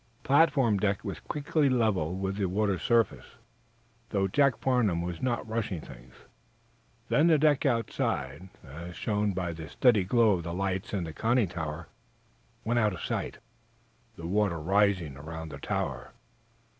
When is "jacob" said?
4.27-4.61